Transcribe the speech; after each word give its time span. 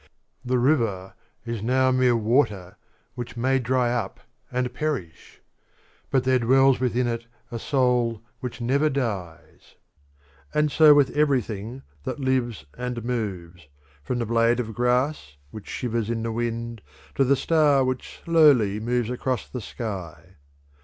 The 0.43 0.57
river 0.57 1.13
is 1.45 1.61
not 1.61 1.91
mere 1.93 2.15
water 2.15 2.75
which 3.13 3.37
may 3.37 3.59
dry 3.59 3.91
up 3.93 4.19
and 4.51 4.73
perish, 4.73 5.41
but 6.09 6.23
there 6.23 6.39
dwells 6.39 6.79
within 6.79 7.05
it 7.05 7.27
a 7.51 7.59
soul 7.59 8.23
which 8.39 8.59
never 8.59 8.89
dies; 8.89 9.75
and 10.55 10.71
so 10.71 10.95
with 10.95 11.15
everything 11.15 11.83
that 12.03 12.19
lives 12.19 12.65
and 12.75 13.05
moves, 13.05 13.67
from 14.01 14.17
the 14.17 14.25
blade 14.25 14.59
of 14.59 14.73
grass 14.73 15.37
which 15.51 15.67
shivers 15.67 16.09
in 16.09 16.23
the 16.23 16.31
wind 16.31 16.81
to 17.13 17.23
the 17.23 17.35
star 17.35 17.83
which 17.83 18.21
slowly 18.25 18.79
moves 18.79 19.11
across 19.11 19.47
the 19.47 19.61
sky. 19.61 20.37